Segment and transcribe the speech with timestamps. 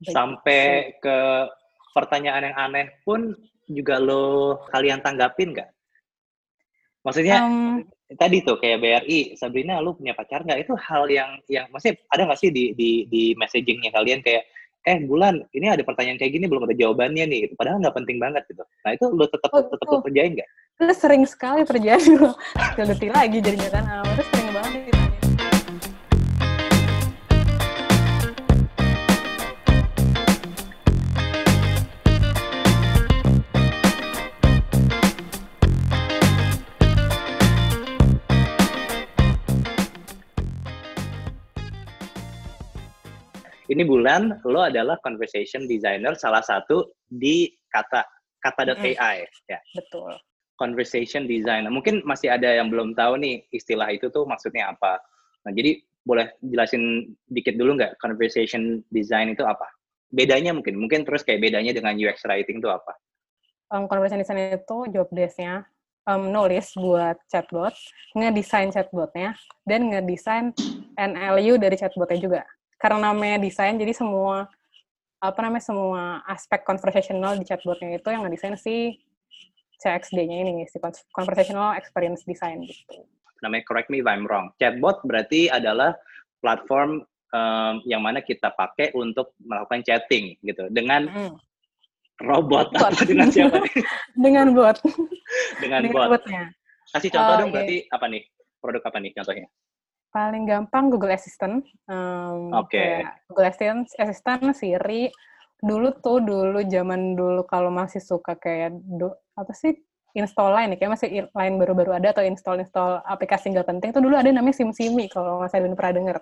[0.00, 1.18] Sampai ke
[1.92, 3.36] pertanyaan yang aneh pun
[3.68, 5.70] juga lo kalian tanggapin nggak?
[7.00, 7.80] Maksudnya um,
[8.16, 10.64] tadi tuh kayak BRI, Sabrina, lu punya pacar nggak?
[10.64, 14.44] Itu hal yang yang maksudnya ada nggak sih di di di messagingnya kalian kayak
[14.88, 17.54] eh bulan ini ada pertanyaan kayak gini belum ada jawabannya nih gitu.
[17.60, 20.00] padahal nggak penting banget gitu nah itu lo tetap oh, tetap oh.
[20.00, 20.48] kerjain nggak
[20.80, 23.84] itu sering sekali terjadi nggak lagi jadinya kan
[24.16, 25.09] itu sering banget ditanya
[43.70, 48.02] ini bulan lo adalah conversation designer salah satu di kata
[48.42, 49.46] kata.ai mm.
[49.46, 49.60] ya.
[49.78, 50.18] Betul.
[50.58, 51.70] Conversation designer.
[51.70, 54.98] Mungkin masih ada yang belum tahu nih istilah itu tuh maksudnya apa.
[55.46, 59.64] Nah, jadi boleh jelasin dikit dulu nggak conversation design itu apa?
[60.10, 62.92] Bedanya mungkin, mungkin terus kayak bedanya dengan UX writing itu apa?
[63.70, 65.62] Um, conversation design itu job desk-nya
[66.10, 67.72] um, nulis buat chatbot,
[68.18, 70.50] ngedesain chatbotnya, dan ngedesain
[70.98, 72.42] NLU dari chatbotnya juga
[72.80, 74.48] karena namanya desain jadi semua
[75.20, 78.96] apa namanya semua aspek conversational di chatbotnya itu yang ngedesain si
[79.80, 80.80] CXD-nya ini si
[81.12, 83.04] conversational experience design gitu.
[83.44, 84.52] Namanya correct me if I'm wrong.
[84.60, 85.96] Chatbot berarti adalah
[86.40, 91.32] platform um, yang mana kita pakai untuk melakukan chatting gitu dengan mm.
[92.24, 92.92] robot bot.
[92.92, 93.60] atau dengan siapa?
[94.24, 94.76] dengan bot.
[95.60, 96.08] dengan, dengan bot.
[96.16, 96.44] Botnya.
[96.90, 97.56] Kasih contoh oh, dong okay.
[97.56, 98.22] berarti apa nih?
[98.60, 99.46] Produk apa nih contohnya?
[100.10, 101.64] Paling gampang Google Assistant.
[101.86, 102.76] Um, Oke.
[102.76, 102.94] Okay.
[103.30, 105.10] Google Assistant, Assistant, Siri.
[105.60, 109.76] Dulu tuh dulu zaman dulu kalau masih suka kayak do, apa sih
[110.16, 114.18] install line kayak masih line baru-baru ada atau install install aplikasi nggak penting tuh dulu
[114.18, 116.16] ada namanya SimSimi kalau nggak saya pernah denger.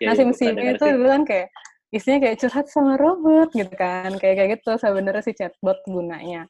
[0.00, 1.48] Ya, nah ya, SimSimi itu dulu kan kayak
[1.94, 6.48] isinya kayak curhat sama robot gitu kan kayak kayak gitu sebenarnya si chatbot gunanya.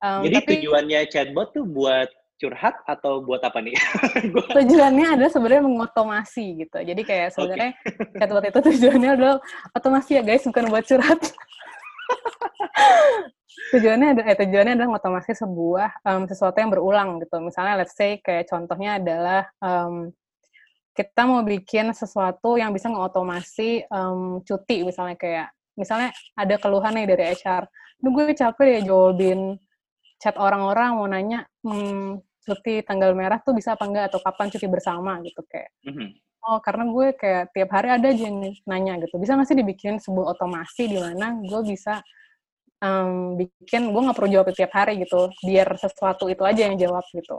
[0.00, 2.08] Um, Jadi tapi, tujuannya chatbot tuh buat
[2.40, 3.76] curhat atau buat apa nih?
[4.56, 6.80] tujuannya adalah sebenarnya mengotomasi gitu.
[6.80, 8.16] Jadi kayak sebenarnya okay.
[8.16, 9.36] chatbot itu tujuannya adalah
[9.76, 11.20] otomasi ya guys, bukan buat curhat.
[13.76, 17.36] tujuannya ada eh, tujuannya adalah mengotomasi sebuah um, sesuatu yang berulang gitu.
[17.44, 20.08] Misalnya let's say kayak contohnya adalah um,
[20.96, 27.06] kita mau bikin sesuatu yang bisa mengotomasi um, cuti misalnya kayak misalnya ada keluhan nih
[27.06, 27.68] dari HR.
[28.00, 29.60] Duh gue capek ya jawabin
[30.20, 34.12] chat orang-orang mau nanya hmm, cuti tanggal merah tuh bisa apa enggak?
[34.12, 35.70] Atau kapan cuti bersama gitu kayak.
[35.86, 36.08] Mm-hmm.
[36.40, 39.20] oh karena gue kayak tiap hari ada aja yang nanya gitu.
[39.20, 42.00] Bisa nggak sih dibikin sebuah otomasi di mana gue bisa
[42.80, 47.04] um, bikin gue nggak perlu jawab tiap hari gitu biar sesuatu itu aja yang jawab
[47.12, 47.36] gitu.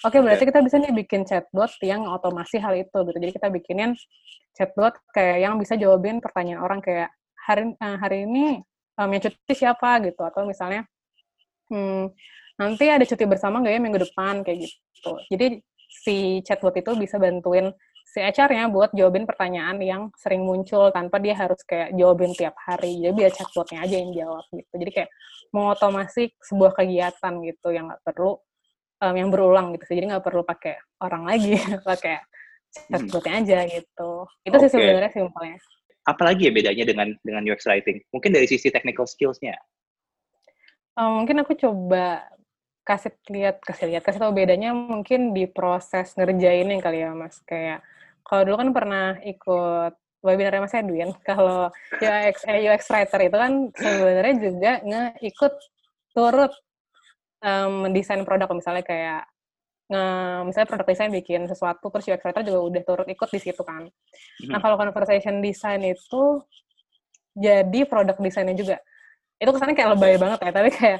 [0.00, 3.18] Oke okay, berarti kita bisa nih bikin chatbot yang otomasi hal itu gitu.
[3.20, 3.90] Jadi kita bikinin
[4.56, 8.64] chatbot kayak yang bisa jawabin pertanyaan orang kayak hari uh, hari ini
[8.98, 10.00] um, yang cuti siapa?
[10.02, 10.20] gitu.
[10.26, 10.88] Atau misalnya
[11.70, 12.10] hmm,
[12.60, 15.12] nanti ada cuti bersama nggak ya minggu depan kayak gitu.
[15.32, 15.46] Jadi
[15.88, 17.72] si chatbot itu bisa bantuin
[18.10, 23.00] si HR-nya buat jawabin pertanyaan yang sering muncul tanpa dia harus kayak jawabin tiap hari.
[23.00, 24.72] Jadi biar chatbotnya aja yang jawab gitu.
[24.76, 25.10] Jadi kayak
[25.54, 28.36] mengotomasi sebuah kegiatan gitu yang nggak perlu
[29.00, 29.94] um, yang berulang gitu.
[29.94, 31.54] Jadi nggak perlu pakai orang lagi,
[31.88, 32.18] pakai
[32.90, 34.10] chatbotnya aja gitu.
[34.42, 34.62] Itu okay.
[34.66, 35.58] sih sebenarnya simpelnya.
[36.04, 38.02] Apalagi ya bedanya dengan dengan UX writing?
[38.10, 39.54] Mungkin dari sisi technical skills-nya.
[40.98, 42.26] Um, mungkin aku coba
[42.84, 47.84] kasih lihat kasih lihat kasih tahu bedanya mungkin di proses ngerjainnya kali ya mas kayak
[48.24, 49.92] kalau dulu kan pernah ikut
[50.24, 55.54] webinar Mas Edwin kalau UX eh, UX writer itu kan sebenarnya juga ngeikut
[56.12, 56.52] turut
[57.42, 59.22] um, mendesain produk misalnya kayak
[59.90, 60.04] nge,
[60.46, 63.88] misalnya produk desain bikin sesuatu terus UX writer juga udah turut ikut di situ kan.
[63.88, 64.50] Hmm.
[64.52, 66.22] Nah kalau conversation design itu
[67.34, 68.76] jadi produk desainnya juga
[69.40, 70.98] itu kesannya kayak lebay banget ya tapi kayak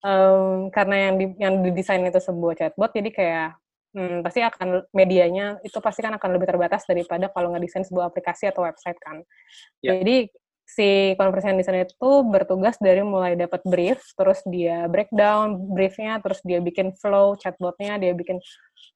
[0.00, 3.48] um, karena yang di, yang didesain itu sebuah chatbot jadi kayak
[3.92, 8.48] hmm, pasti akan medianya itu pasti kan akan lebih terbatas daripada kalau ngedesain sebuah aplikasi
[8.48, 9.20] atau website kan
[9.84, 10.00] yeah.
[10.00, 10.32] jadi
[10.64, 16.64] si conversation design itu bertugas dari mulai dapat brief terus dia breakdown briefnya terus dia
[16.64, 18.40] bikin flow chatbotnya dia bikin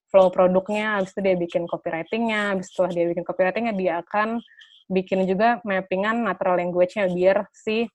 [0.09, 4.41] flow produknya habis itu dia bikin copywritingnya habis setelah dia bikin copywritingnya dia akan
[4.88, 7.91] bikin juga mappingan natural language-nya biar si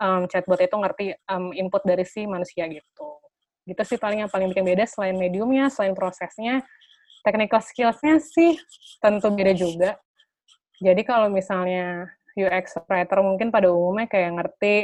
[0.00, 3.20] um, chatbot itu ngerti um, input dari si manusia gitu.
[3.68, 6.64] Gitu sih paling yang paling bikin beda selain mediumnya, selain prosesnya,
[7.22, 8.56] technical skills-nya sih
[8.98, 9.90] tentu beda juga.
[10.80, 14.74] Jadi kalau misalnya UX writer mungkin pada umumnya kayak ngerti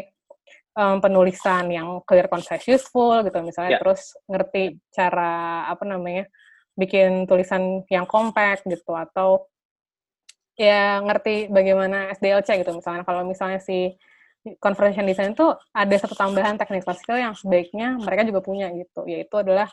[0.76, 3.80] um, penulisan yang clear, concise, useful gitu misalnya, yeah.
[3.80, 6.28] terus ngerti cara apa namanya
[6.76, 9.48] bikin tulisan yang compact gitu atau
[10.60, 13.96] ya ngerti bagaimana SDLC gitu misalnya kalau misalnya si
[14.62, 19.34] conversation design itu ada satu tambahan technical skill yang sebaiknya mereka juga punya gitu, yaitu
[19.40, 19.70] adalah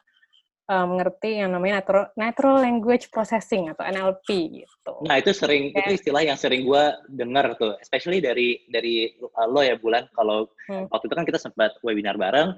[0.70, 4.28] um, mengerti yang namanya natural, natural language processing atau NLP
[4.64, 4.94] gitu.
[5.06, 5.80] Nah itu sering okay.
[5.86, 10.48] itu istilah yang sering gue dengar tuh, especially dari dari uh, lo ya bulan kalau
[10.70, 10.90] hmm.
[10.90, 12.56] waktu itu kan kita sempat webinar bareng,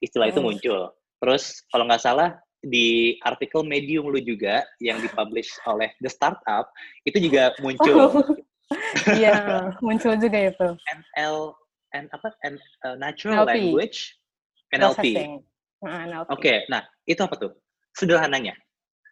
[0.00, 0.34] istilah hmm.
[0.34, 0.80] itu muncul.
[1.18, 6.66] Terus kalau nggak salah di artikel Medium lu juga yang dipublish oleh The Startup
[7.06, 7.94] itu juga muncul.
[7.94, 8.12] Oh.
[9.16, 10.68] Iya, muncul juga itu.
[11.16, 11.56] NL,
[11.96, 12.28] N apa?
[12.44, 12.54] N,
[12.84, 13.56] uh, natural NLP.
[13.56, 13.98] Language
[14.76, 15.04] NLP.
[15.80, 16.28] Nah, NLP.
[16.28, 17.52] Oke, okay, nah itu apa tuh?
[17.96, 18.54] Sederhananya.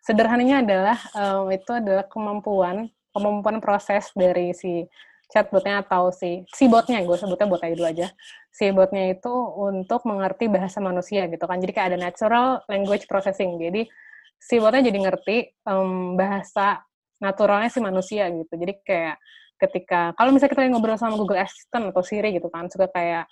[0.05, 2.87] Sederhananya adalah um, itu adalah kemampuan
[3.17, 4.85] kemampuan proses dari si
[5.33, 8.09] chatbotnya atau si si botnya gue sebutnya bot aja dulu aja
[8.55, 13.59] si botnya itu untuk mengerti bahasa manusia gitu kan jadi kayak ada natural language processing
[13.59, 13.91] jadi
[14.39, 15.37] si botnya jadi ngerti
[15.67, 16.87] um, bahasa
[17.19, 19.17] naturalnya si manusia gitu jadi kayak
[19.57, 23.25] ketika kalau misalnya kita ngobrol sama Google Assistant atau Siri gitu kan suka kayak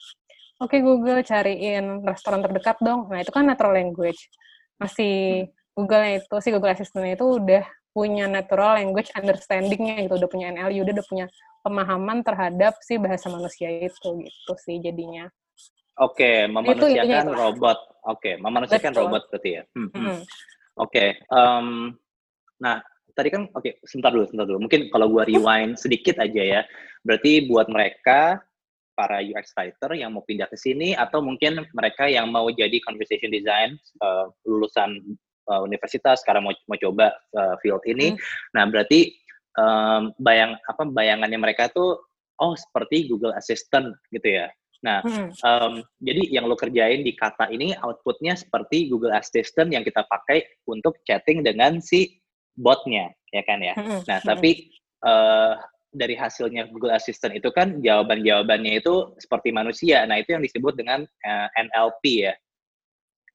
[0.61, 4.33] oke okay, Google cariin restoran terdekat dong nah itu kan natural language
[4.81, 10.51] masih Google itu si Google Assistant itu udah punya natural language understandingnya gitu udah punya
[10.51, 11.27] NLU udah, udah punya
[11.65, 15.33] pemahaman terhadap si bahasa manusia itu gitu sih jadinya.
[15.97, 17.79] Oke, okay, memanusiakan robot.
[18.05, 19.03] Oke, okay, memanusiakan Betul.
[19.09, 19.63] robot berarti ya.
[19.73, 20.05] Hmm, hmm.
[20.05, 20.21] Oke,
[20.77, 21.95] okay, um,
[22.61, 22.83] nah
[23.15, 24.59] tadi kan oke, okay, sebentar dulu, sebentar dulu.
[24.67, 26.61] Mungkin kalau gua rewind sedikit aja ya.
[27.07, 28.43] Berarti buat mereka
[28.95, 33.31] para UX writer yang mau pindah ke sini atau mungkin mereka yang mau jadi conversation
[33.31, 35.03] design uh, lulusan
[35.51, 38.15] uh, universitas sekarang mau mau coba uh, field ini.
[38.15, 38.21] Hmm.
[38.55, 39.15] Nah, berarti
[39.59, 41.99] um, bayang apa bayangannya mereka tuh
[42.39, 44.47] oh seperti Google Assistant gitu ya.
[44.85, 45.29] Nah, hmm.
[45.41, 45.73] um,
[46.05, 51.01] jadi yang lo kerjain di kata ini outputnya seperti Google Assistant yang kita pakai untuk
[51.09, 52.21] chatting dengan si
[52.55, 53.75] botnya, ya kan ya.
[54.07, 54.71] Nah, tapi
[55.03, 55.59] uh,
[55.95, 60.03] dari hasilnya Google Assistant itu kan jawaban-jawabannya itu seperti manusia.
[60.07, 62.35] Nah, itu yang disebut dengan uh, NLP ya.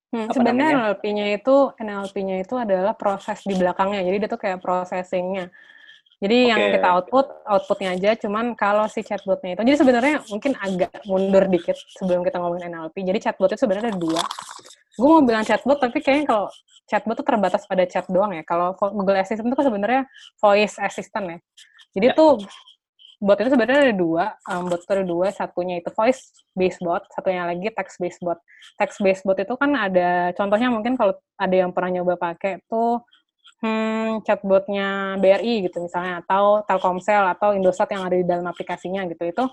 [0.10, 4.01] Hmm, sebenarnya NLP-nya itu NLP-nya itu adalah proses di belakangnya.
[4.01, 5.54] Jadi dia tuh kayak processing-nya.
[6.19, 6.51] Jadi okay.
[6.51, 8.12] yang kita output, outputnya aja.
[8.19, 13.07] Cuman kalau si chatbotnya itu, jadi sebenarnya mungkin agak mundur dikit sebelum kita ngomongin NLP.
[13.07, 14.21] Jadi chatbot itu sebenarnya ada dua.
[15.00, 16.51] Gue mau bilang chatbot, tapi kayaknya kalau
[16.92, 18.44] chatbot itu terbatas pada chat doang ya.
[18.44, 20.01] Kalau Google Assistant itu kan sebenarnya
[20.44, 21.38] voice assistant ya.
[21.95, 22.18] Jadi yeah.
[22.19, 22.44] tuh
[23.19, 24.25] bot itu sebenarnya ada dua.
[24.48, 25.27] Um, bot itu ada dua.
[25.31, 28.39] Satunya itu voice based bot, satunya lagi text based bot.
[28.80, 33.04] Text based bot itu kan ada contohnya mungkin kalau ada yang pernah nyoba pakai tuh
[33.63, 39.23] hmm, chatbotnya BRI gitu misalnya atau Telkomsel atau Indosat yang ada di dalam aplikasinya gitu.
[39.27, 39.44] Itu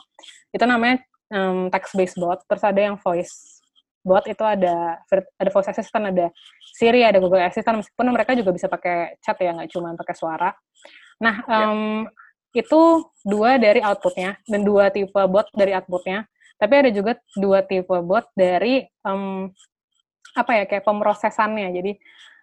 [0.54, 3.62] itu namanya um, text based bot terus ada yang voice
[4.06, 6.30] bot itu ada ada voice assistant ada
[6.76, 10.50] Siri ada Google Assistant meskipun mereka juga bisa pakai chat ya nggak cuma pakai suara.
[11.18, 12.06] Nah um,
[12.54, 12.62] yeah.
[12.62, 12.82] itu
[13.26, 16.30] dua dari outputnya dan dua tipe bot dari outputnya.
[16.56, 19.50] Tapi ada juga dua tipe bot dari um,
[20.36, 21.68] apa ya kayak pemrosesannya.
[21.74, 21.92] Jadi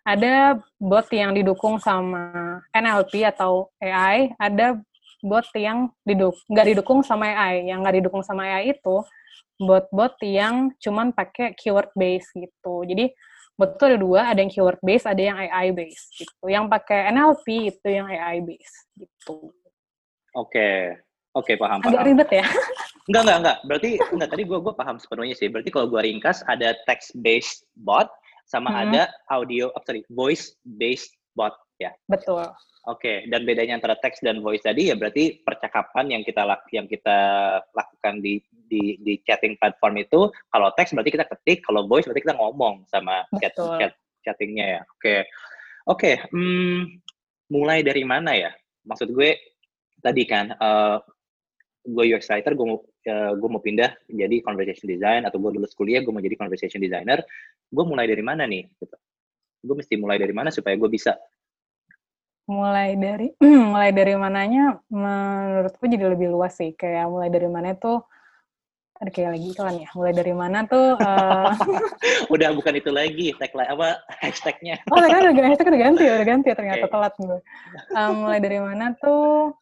[0.03, 4.79] ada bot yang didukung sama NLP atau AI, ada
[5.23, 7.71] bot yang diduk nggak didukung sama AI.
[7.71, 9.03] Yang nggak didukung sama AI itu
[9.63, 12.83] bot-bot yang cuman pakai keyword base gitu.
[12.83, 13.15] Jadi
[13.55, 16.43] bot itu ada dua, ada yang keyword base, ada yang AI base gitu.
[16.51, 19.55] Yang pakai NLP itu yang AI base gitu.
[20.35, 20.99] Oke.
[21.33, 21.97] Oke, paham, paham.
[21.97, 22.45] Agak ribet ya?
[23.09, 23.57] Enggak, enggak, enggak.
[23.65, 25.49] Berarti, enggak, tadi gue gua paham sepenuhnya sih.
[25.49, 28.05] Berarti kalau gue ringkas, ada text-based bot,
[28.53, 28.81] sama hmm.
[28.85, 31.89] ada audio, oh, sorry, voice based bot ya.
[32.05, 32.45] Betul.
[32.83, 33.17] Oke, okay.
[33.31, 36.43] dan bedanya antara teks dan voice tadi ya berarti percakapan yang kita
[36.75, 37.17] yang kita
[37.71, 42.27] lakukan di di di chatting platform itu kalau teks berarti kita ketik, kalau voice berarti
[42.27, 43.95] kita ngomong sama chat, chat
[44.27, 44.81] chattingnya ya.
[44.83, 45.19] Oke, okay.
[45.87, 46.15] oke, okay.
[46.35, 46.99] hmm,
[47.55, 48.51] mulai dari mana ya?
[48.83, 49.31] Maksud gue
[50.03, 50.99] tadi kan uh,
[51.83, 55.75] gue UX writer, gue mau uh, gue mau pindah jadi conversation design atau gue lulus
[55.75, 57.19] kuliah gue mau jadi conversation designer
[57.73, 58.97] gue mulai dari mana nih gitu?
[59.63, 61.17] Gue mesti mulai dari mana supaya gue bisa?
[62.45, 63.27] Mulai dari
[63.71, 66.75] mulai dari mananya menurutku jadi lebih luas sih.
[66.75, 68.03] Kayak mulai dari mana itu
[68.99, 69.89] ada kayak lagi iklan ya.
[69.95, 71.55] Mulai dari mana tuh uh...
[72.33, 74.75] udah bukan itu lagi tagline apa hashtagnya.
[74.91, 76.93] Oh tagline udah hashtag udah ganti udah ganti ya ternyata okay.
[76.93, 77.39] telat gue.
[77.95, 79.55] Uh, mulai dari mana tuh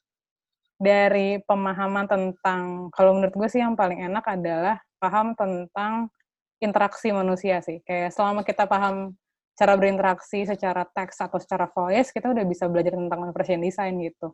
[0.81, 6.09] dari pemahaman tentang kalau menurut gue sih yang paling enak adalah paham tentang
[6.57, 7.85] interaksi manusia sih.
[7.85, 9.13] Kayak selama kita paham
[9.53, 14.33] cara berinteraksi secara teks atau secara voice, kita udah bisa belajar tentang conversion design gitu.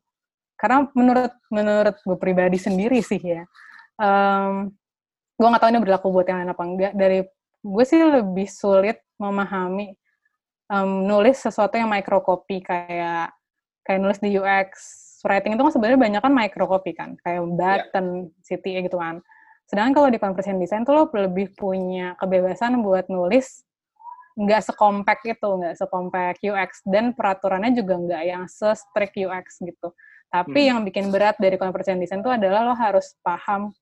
[0.56, 3.44] Karena menurut menurut gue pribadi sendiri sih ya,
[4.00, 4.72] um,
[5.36, 6.94] gue nggak tahu ini berlaku buat yang lain apa enggak.
[6.96, 7.20] Dari
[7.60, 9.92] gue sih lebih sulit memahami
[10.72, 13.36] um, nulis sesuatu yang microcopy kayak
[13.84, 14.72] kayak nulis di UX
[15.28, 18.44] writing itu kan sebenarnya banyak kan microcopy kan, kayak button, yeah.
[18.48, 19.20] city gitu kan
[19.68, 23.68] Sedangkan kalau di conversion design tuh lo lebih punya kebebasan buat nulis
[24.38, 29.92] nggak sekompak itu, nggak sekompak UX dan peraturannya juga nggak yang se-strict UX gitu.
[30.32, 30.70] Tapi hmm.
[30.72, 33.76] yang bikin berat dari conversion design itu adalah lo harus paham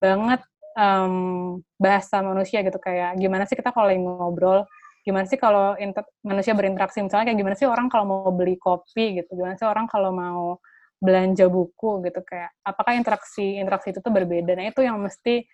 [0.00, 0.40] banget
[0.74, 4.64] um, bahasa manusia gitu kayak gimana sih kita kalau ngobrol,
[5.04, 5.76] gimana sih kalau
[6.24, 9.84] manusia berinteraksi misalnya kayak gimana sih orang kalau mau beli kopi gitu, gimana sih orang
[9.86, 10.58] kalau mau
[11.00, 14.52] belanja buku gitu kayak apakah interaksi interaksi itu tuh berbeda.
[14.52, 15.48] Nah itu yang mesti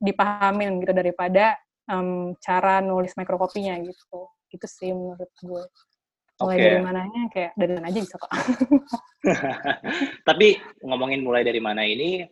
[0.00, 1.60] dipahamin gitu daripada
[1.92, 4.32] um, cara nulis mikrokopinya gitu.
[4.48, 5.64] Gitu sih menurut gue.
[6.38, 6.64] Mulai okay.
[6.64, 8.32] dari mananya kayak dari mana aja bisa kok.
[10.28, 10.48] Tapi
[10.86, 12.22] ngomongin mulai dari mana ini,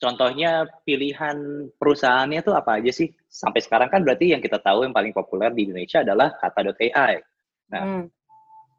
[0.00, 3.12] contohnya pilihan perusahaannya tuh apa aja sih?
[3.28, 7.20] Sampai sekarang kan berarti yang kita tahu yang paling populer di Indonesia adalah kata.ai.
[7.68, 8.04] Nah, hmm.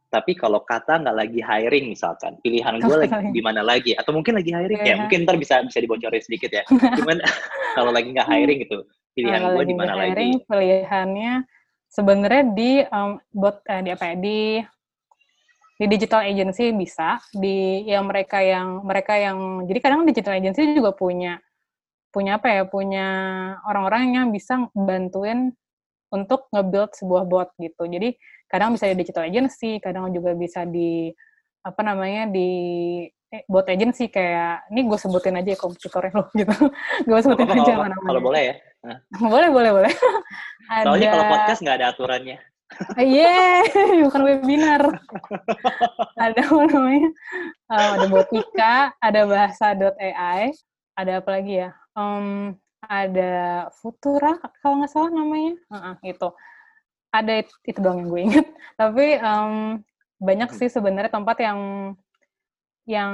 [0.09, 3.93] Tapi kalau kata nggak lagi hiring misalkan, pilihan gue lagi di mana lagi?
[3.93, 4.95] Atau mungkin lagi hiring ya?
[5.05, 6.65] Mungkin ntar bisa bisa dibocorin sedikit ya.
[6.97, 7.21] Cuman
[7.77, 10.41] kalau lagi nggak hiring gitu, pilihan gue di mana lagi?
[10.49, 11.45] Pilihannya
[11.93, 14.39] sebenarnya di um, buat eh, di apa ya di
[15.79, 20.91] di digital agency bisa di yang mereka yang mereka yang jadi kadang digital agency juga
[20.91, 21.39] punya
[22.09, 23.07] punya apa ya punya
[23.63, 25.53] orang-orang yang bisa bantuin
[26.09, 27.85] untuk nge-build sebuah bot gitu.
[27.85, 28.17] Jadi
[28.49, 31.13] kadang bisa di digital agency kadang juga bisa di
[31.61, 32.49] apa namanya di
[33.29, 34.09] eh, bot agency.
[34.09, 36.55] Kayak ini gue sebutin aja ya kompetitornya lo gitu.
[37.05, 38.55] Gue sebutin oh, aja mana kalau boleh ya?
[39.19, 39.93] Boleh boleh boleh.
[40.87, 41.15] Soalnya ada...
[41.19, 42.37] kalau podcast nggak ada aturannya.
[43.01, 44.83] Iya, yeah, bukan webinar.
[46.21, 47.09] ada apa namanya?
[47.65, 50.53] Um, ada botika, ada bahasa.ai,
[50.93, 51.73] ada apa lagi ya?
[51.97, 55.55] Um, ada Futura, kalau nggak salah namanya.
[55.67, 56.29] Uh -uh, itu.
[57.09, 58.45] Ada itu, itu doang yang gue inget.
[58.81, 59.53] Tapi um,
[60.19, 61.59] banyak sih sebenarnya tempat yang
[62.89, 63.13] yang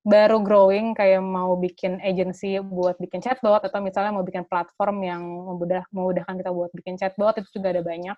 [0.00, 5.20] baru growing kayak mau bikin agency buat bikin chatbot atau misalnya mau bikin platform yang
[5.20, 8.16] memudah memudahkan kita buat bikin chatbot itu juga ada banyak.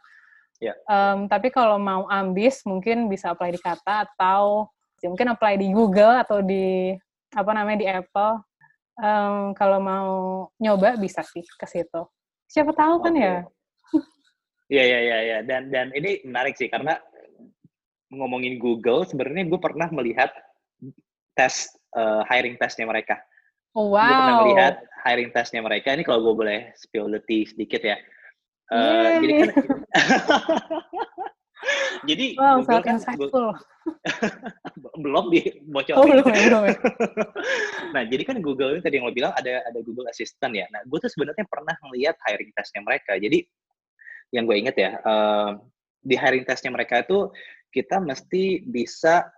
[0.63, 0.79] Yeah.
[0.79, 0.87] Ya.
[0.87, 4.71] Um, tapi kalau mau ambis mungkin bisa apply di Kata atau
[5.03, 6.95] ya mungkin apply di Google atau di
[7.35, 8.39] apa namanya di Apple.
[9.01, 10.11] Um, kalau mau
[10.61, 12.03] nyoba bisa sih ke situ.
[12.49, 13.37] Siapa tahu kan ya.
[14.73, 15.39] Iya iya iya ya.
[15.45, 16.97] dan dan ini menarik sih karena
[18.09, 20.33] ngomongin Google sebenarnya gue pernah melihat
[21.37, 23.21] tes uh, hiring testnya mereka.
[23.73, 24.05] Oh, wow.
[24.05, 25.97] Gue pernah melihat hiring testnya mereka.
[25.97, 27.97] Ini kalau gue boleh spill the tea sedikit ya.
[28.73, 29.51] Uh, jadi kan
[32.09, 33.51] jadi wow, Google kan Google,
[34.99, 35.99] belum dibocorin.
[35.99, 36.63] Oh, belum, belum.
[36.67, 36.77] Ya.
[37.95, 40.67] nah, jadi kan Google ini tadi yang lo bilang ada ada Google Assistant ya.
[40.75, 43.15] Nah, gue tuh sebenarnya pernah melihat hiring testnya mereka.
[43.19, 43.47] Jadi
[44.35, 45.61] yang gue inget ya, uh,
[46.03, 47.31] di hiring testnya mereka itu
[47.71, 49.29] kita mesti bisa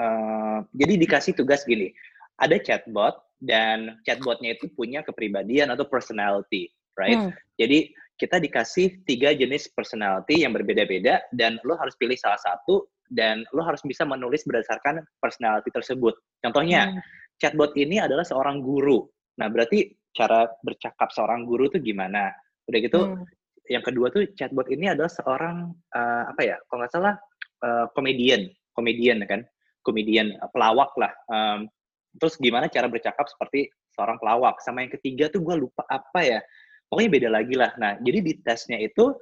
[0.00, 1.92] uh, jadi dikasih tugas gini.
[2.40, 7.20] Ada chatbot dan chatbotnya itu punya kepribadian atau personality, right?
[7.20, 7.32] Hmm.
[7.60, 13.44] Jadi kita dikasih tiga jenis personality yang berbeda-beda dan lo harus pilih salah satu dan
[13.52, 16.16] lo harus bisa menulis berdasarkan personality tersebut.
[16.42, 17.00] Contohnya, hmm.
[17.38, 19.04] chatbot ini adalah seorang guru.
[19.38, 22.32] Nah, berarti cara bercakap seorang guru itu gimana?
[22.66, 23.24] Udah gitu, hmm.
[23.68, 26.56] yang kedua tuh chatbot ini adalah seorang uh, apa ya?
[26.66, 27.14] Kalau nggak salah
[27.62, 29.44] uh, komedian, komedian kan,
[29.84, 31.12] komedian uh, pelawak lah.
[31.28, 31.68] Um,
[32.16, 34.58] terus gimana cara bercakap seperti seorang pelawak?
[34.64, 36.40] Sama yang ketiga tuh gue lupa apa ya?
[36.90, 37.70] Pokoknya beda lagi lah.
[37.78, 39.14] Nah, jadi di tesnya itu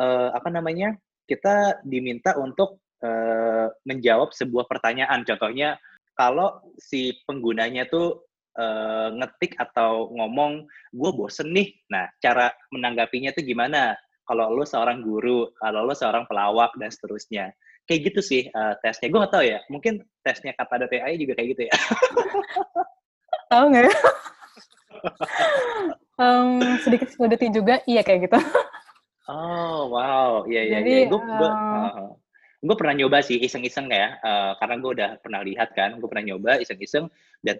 [0.00, 0.96] uh, apa namanya
[1.28, 5.22] kita diminta untuk uh, menjawab sebuah pertanyaan.
[5.22, 5.76] Contohnya
[6.16, 8.24] kalau si penggunanya tuh
[8.58, 11.70] uh, ngetik atau ngomong, gue bosen nih.
[11.92, 13.94] Nah, cara menanggapinya tuh gimana?
[14.26, 17.50] Kalau lo seorang guru, kalau lo seorang pelawak dan seterusnya.
[17.88, 19.10] Kayak gitu sih uh, tesnya.
[19.10, 19.58] Gue gak tahu ya.
[19.66, 21.74] Mungkin tesnya kata TAI juga kayak gitu ya.
[23.50, 23.94] tahu nggak ya?
[26.20, 28.38] um, sedikit sedikit juga iya kayak gitu.
[29.30, 30.78] Oh wow, iya iya.
[30.82, 31.08] Jadi ya.
[31.08, 32.12] gue uh,
[32.60, 36.34] gue pernah nyoba sih iseng-iseng ya, uh, karena gue udah pernah lihat kan, gue pernah
[36.34, 37.08] nyoba iseng-iseng
[37.40, 37.56] dan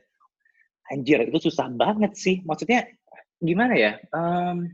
[0.90, 2.42] anjir itu susah banget sih.
[2.44, 2.90] Maksudnya
[3.38, 3.92] gimana ya?
[4.12, 4.68] Um,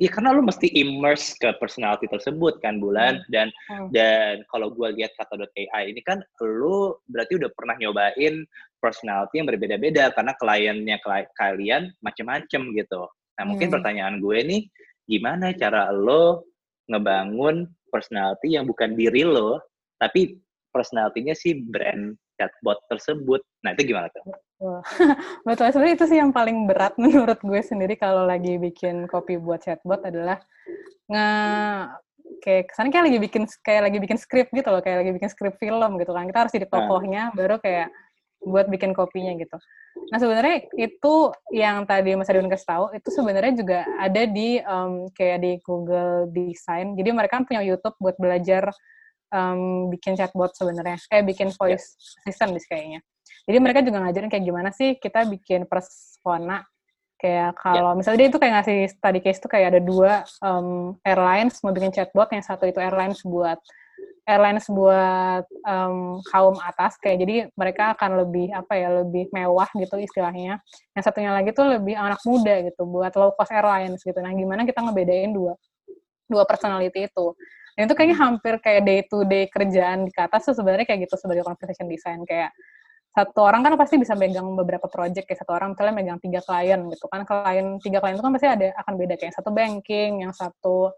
[0.00, 3.28] ya karena lu mesti immerse ke personality tersebut kan bulan hmm.
[3.28, 3.88] dan hmm.
[3.92, 8.48] dan kalau gue lihat kata.ai ini kan lu berarti udah pernah nyobain
[8.80, 10.96] personality yang berbeda-beda karena kliennya
[11.36, 13.02] kalian macam-macam gitu.
[13.36, 13.76] Nah mungkin hmm.
[13.76, 14.62] pertanyaan gue nih
[15.04, 16.48] gimana cara lo
[16.88, 19.60] ngebangun personality yang bukan diri lo
[20.00, 20.40] tapi
[20.72, 23.44] personalitinya si brand chatbot tersebut.
[23.68, 24.24] Nah itu gimana tuh?
[25.48, 29.64] Betul, sebenarnya itu sih yang paling berat menurut gue sendiri kalau lagi bikin copy buat
[29.64, 30.38] chatbot adalah
[31.10, 31.26] nge
[32.40, 35.54] kayak kesannya kayak lagi bikin kayak lagi bikin skrip gitu loh, kayak lagi bikin skrip
[35.58, 36.24] film gitu kan.
[36.28, 36.72] Kita harus jadi ah.
[36.72, 37.88] tokohnya, baru kayak
[38.40, 39.56] buat bikin kopinya gitu.
[40.08, 41.14] Nah sebenarnya itu
[41.52, 46.30] yang tadi Mas Adun kasih tahu itu sebenarnya juga ada di um, kayak di Google
[46.32, 46.96] Design.
[46.96, 48.72] Jadi mereka kan punya YouTube buat belajar
[49.30, 53.00] um, bikin chatbot sebenarnya, kayak bikin voice assistant sih kayaknya.
[53.48, 56.62] Jadi mereka juga ngajarin kayak gimana sih kita bikin persona.
[57.20, 57.96] Kayak kalau yeah.
[58.00, 61.92] misalnya dia itu kayak ngasih study case tuh kayak ada dua um, airlines mau bikin
[61.92, 62.32] chatbot.
[62.32, 63.60] Yang satu itu airlines buat
[64.24, 66.96] airlines buat um, kaum atas.
[66.96, 70.64] Kayak jadi mereka akan lebih apa ya lebih mewah gitu istilahnya.
[70.96, 74.16] Yang satunya lagi tuh lebih anak muda gitu buat low cost airlines gitu.
[74.24, 75.58] Nah gimana kita ngebedain dua
[76.30, 77.26] dua personality itu
[77.80, 81.16] dan itu kayaknya hampir kayak day to day kerjaan di atas tuh sebenarnya kayak gitu
[81.16, 82.28] sebagai conversation design.
[82.28, 82.52] Kayak
[83.16, 86.76] satu orang kan pasti bisa megang beberapa project kayak satu orang misalnya megang tiga klien
[86.92, 87.24] gitu kan.
[87.24, 89.14] Klien tiga klien itu kan pasti ada akan beda.
[89.16, 90.92] Kayak satu banking yang satu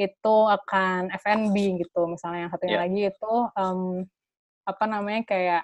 [0.00, 2.48] itu akan FNB gitu misalnya.
[2.48, 2.80] Yang satunya yeah.
[2.80, 3.80] lagi itu um,
[4.64, 5.62] apa namanya kayak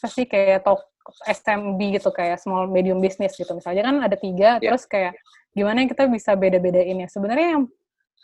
[0.00, 0.88] apa sih kayak toko
[1.28, 2.08] SMB gitu.
[2.08, 3.52] Kayak small medium business gitu.
[3.52, 4.72] Misalnya kan ada tiga yeah.
[4.72, 5.12] terus kayak
[5.52, 7.08] gimana yang kita bisa beda-bedain ya?
[7.12, 7.68] Sebenarnya yang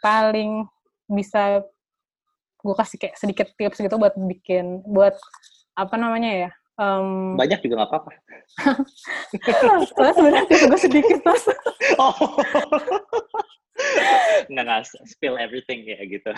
[0.00, 0.72] paling
[1.10, 1.62] bisa
[2.64, 5.14] gue kasih kayak sedikit tips gitu buat bikin buat
[5.76, 8.10] apa namanya ya Um, Banyak juga nggak apa-apa.
[9.94, 11.44] Soalnya sebenarnya gue sedikit mas.
[12.02, 12.18] oh.
[14.50, 16.34] nggak nggak spill everything ya gitu.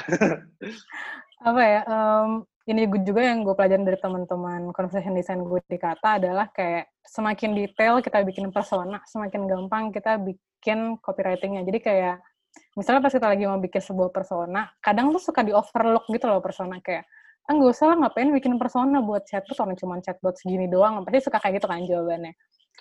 [1.41, 1.81] apa ya?
[1.89, 6.93] Um, ini juga yang gue pelajarin dari teman-teman conversation design gue di kata adalah kayak
[7.01, 11.65] semakin detail kita bikin persona, semakin gampang kita bikin copywritingnya.
[11.65, 12.17] Jadi kayak
[12.77, 16.41] misalnya pas kita lagi mau bikin sebuah persona, kadang tuh suka di overlook gitu loh
[16.45, 17.05] persona kayak
[17.47, 21.31] ah nggak usah lah ngapain bikin persona buat chatbot orang cuma chatbot segini doang pasti
[21.31, 22.35] suka kayak gitu kan jawabannya.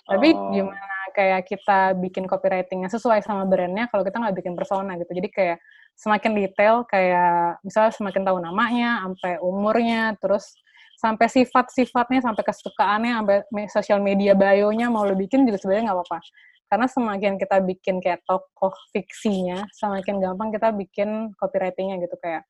[0.06, 0.50] Tapi oh.
[0.52, 5.10] gimana kayak kita bikin copywritingnya sesuai sama brandnya kalau kita nggak bikin persona gitu.
[5.14, 5.58] Jadi kayak
[5.96, 10.52] semakin detail kayak misalnya semakin tahu namanya sampai umurnya terus
[10.96, 13.36] sampai sifat-sifatnya sampai kesukaannya sampai
[13.68, 16.18] sosial media bio-nya mau lo bikin juga sebenarnya nggak apa-apa
[16.66, 22.42] karena semakin kita bikin kayak tokoh fiksinya semakin gampang kita bikin copywritingnya gitu kayak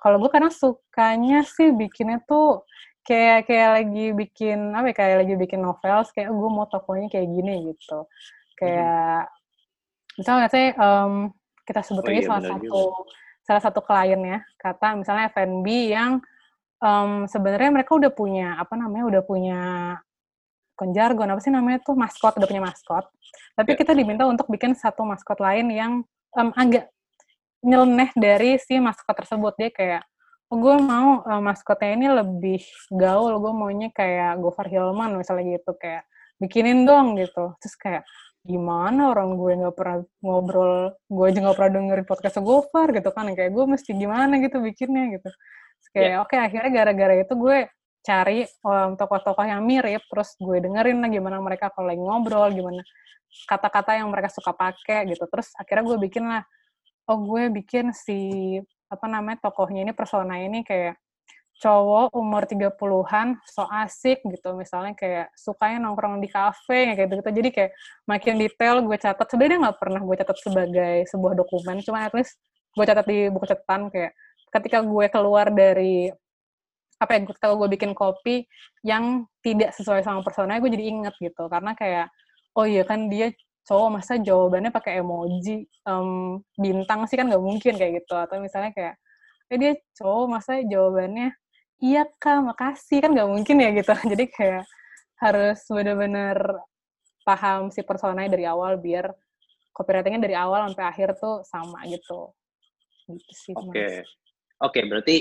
[0.00, 2.64] kalau gue karena sukanya sih bikinnya tuh
[3.04, 7.28] kayak kayak lagi bikin apa ya, kayak lagi bikin novel kayak gue mau tokonya kayak
[7.28, 8.08] gini gitu
[8.56, 10.16] kayak hmm.
[10.20, 11.32] misalnya saya um,
[11.64, 13.12] kita sebut oh, iya, salah satu juga.
[13.44, 16.20] salah satu klien ya kata misalnya F&B yang
[16.80, 19.60] um, sebenarnya mereka udah punya apa namanya udah punya
[20.74, 23.04] konjargon apa sih namanya tuh maskot udah punya maskot.
[23.54, 23.78] Tapi yeah.
[23.78, 25.92] kita diminta untuk bikin satu maskot lain yang
[26.34, 26.90] um, agak
[27.64, 29.54] nyeleneh dari si maskot tersebut.
[29.56, 30.02] Dia kayak
[30.50, 35.72] oh, gue mau uh, maskotnya ini lebih gaul gue maunya kayak Gofar Hilman misalnya gitu
[35.78, 36.04] kayak
[36.42, 37.54] bikinin dong gitu.
[37.62, 38.02] Terus kayak
[38.44, 43.30] gimana orang gue nggak pernah ngobrol gue aja nggak pernah dengerin podcast Gofar gitu kan.
[43.32, 45.30] Kayak gue mesti gimana gitu bikinnya gitu.
[45.30, 46.22] Terus kayak yeah.
[46.22, 47.58] oke okay, akhirnya gara-gara itu gue
[48.04, 52.84] cari um, tokoh-tokoh yang mirip terus gue dengerin lah gimana mereka kalau lagi ngobrol gimana
[53.48, 55.24] kata-kata yang mereka suka pakai gitu.
[55.26, 56.42] Terus akhirnya gue bikin lah
[57.10, 58.18] oh gue bikin si
[58.86, 61.00] apa namanya tokohnya ini persona ini kayak
[61.58, 64.54] cowok umur 30-an so asik gitu.
[64.54, 67.72] Misalnya kayak sukanya nongkrong di kafe kayak gitu, gitu jadi kayak
[68.06, 69.26] makin detail gue catat.
[69.32, 72.36] Sebenarnya nggak pernah gue catat sebagai sebuah dokumen cuma at least
[72.74, 74.12] gue catat di buku catatan kayak
[74.54, 76.10] ketika gue keluar dari
[77.04, 78.48] apa ya ketika gue bikin kopi
[78.80, 81.46] yang tidak sesuai sama persona gue jadi inget gitu.
[81.52, 82.08] Karena kayak
[82.56, 83.30] oh iya kan dia
[83.64, 88.14] cowok masa jawabannya pakai emoji um, bintang sih kan nggak mungkin kayak gitu.
[88.16, 88.94] Atau misalnya kayak
[89.52, 91.36] eh dia cowok masa jawabannya
[91.84, 93.04] iya kak makasih.
[93.04, 93.92] Kan nggak mungkin ya gitu.
[94.12, 94.64] Jadi kayak
[95.20, 96.38] harus benar-benar
[97.24, 99.08] paham si personanya dari awal biar
[99.74, 102.30] copywritingnya dari awal sampai akhir tuh sama gitu.
[103.08, 103.72] Gitu sih oke.
[103.72, 104.23] Okay.
[104.62, 105.16] Oke, okay, berarti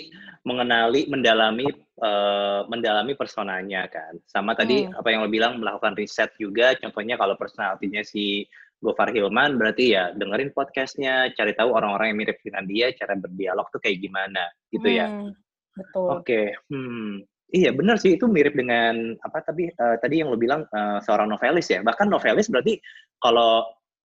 [0.45, 1.65] mengenali, mendalami,
[2.03, 4.13] uh, mendalami personanya kan.
[4.29, 4.99] Sama tadi hmm.
[4.99, 6.77] apa yang lo bilang melakukan riset juga.
[6.77, 8.45] Contohnya kalau personalitinya si
[8.83, 13.65] Gofar Hilman, berarti ya dengerin podcastnya, cari tahu orang-orang yang mirip dengan dia, cara berdialog
[13.71, 15.07] tuh kayak gimana, gitu ya.
[15.07, 15.79] hmm, ya.
[15.79, 16.07] Betul.
[16.11, 16.45] Oke, okay.
[16.69, 17.23] hmm.
[17.53, 21.29] Iya benar sih itu mirip dengan apa tadi uh, tadi yang lo bilang uh, seorang
[21.29, 21.85] novelis ya.
[21.85, 22.81] Bahkan novelis berarti
[23.21, 23.61] kalau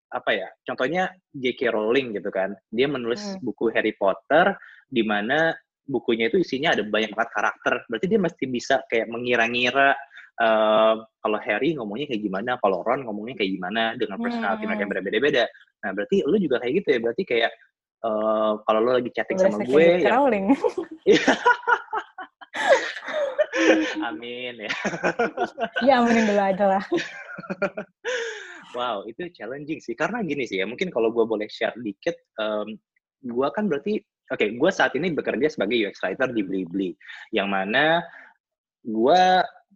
[0.08, 0.48] apa ya?
[0.64, 1.72] Contohnya J.K.
[1.72, 2.56] Rowling gitu kan.
[2.72, 3.44] Dia menulis hmm.
[3.44, 4.56] buku Harry Potter
[4.88, 5.52] di mana
[5.88, 7.74] bukunya itu isinya ada banyak banget karakter.
[7.88, 9.96] Berarti dia mesti bisa kayak mengira-ngira
[10.40, 14.68] uh, kalau Harry ngomongnya kayak gimana, kalau Ron ngomongnya kayak gimana dengan personality hmm.
[14.68, 15.44] mereka yang berbeda-beda.
[15.84, 16.98] Nah, berarti lu juga kayak gitu ya.
[17.04, 17.52] Berarti kayak
[18.04, 20.16] uh, kalau lu lagi chatting sama gue ya.
[24.06, 24.70] Amin ya.
[25.82, 26.84] ya aminin dulu aja lah.
[28.76, 29.94] wow, itu challenging sih.
[29.96, 32.76] Karena gini sih ya, mungkin kalau gue boleh share dikit, um,
[33.22, 36.92] gue kan berarti Oke, okay, gue saat ini bekerja sebagai UX writer di Blibli,
[37.32, 38.04] yang mana
[38.84, 39.20] gue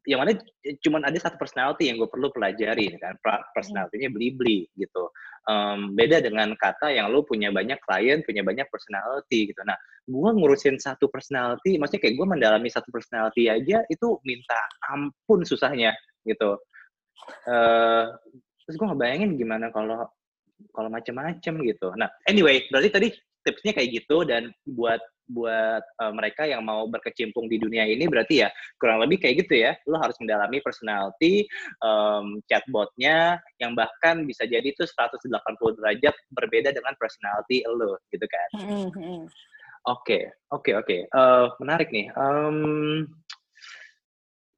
[0.05, 0.35] yang mana
[0.83, 3.14] cuma ada satu personality yang gue perlu pelajari kan
[3.55, 5.09] personalitinya beli-beli gitu.
[5.46, 9.62] Um, beda dengan kata yang lo punya banyak klien punya banyak personality gitu.
[9.62, 9.78] Nah
[10.11, 14.59] gue ngurusin satu personality maksudnya kayak gue mendalami satu personality aja itu minta
[14.90, 15.94] ampun susahnya
[16.26, 16.59] gitu.
[17.46, 18.11] Uh,
[18.66, 20.07] terus gue ngebayangin gimana kalau
[20.70, 21.88] kalau macam-macam gitu.
[21.98, 23.09] Nah anyway berarti tadi
[23.42, 28.44] tipsnya kayak gitu dan buat buat uh, mereka yang mau berkecimpung di dunia ini berarti
[28.44, 29.72] ya kurang lebih kayak gitu ya.
[29.88, 31.46] Lo harus mendalami personality
[31.81, 35.27] um, chatbotnya yang bahkan bisa jadi itu 180
[35.79, 38.48] derajat berbeda dengan personality lo gitu kan.
[39.83, 40.96] Oke oke oke.
[41.11, 42.07] Eh, menarik nih.
[42.14, 43.09] Um,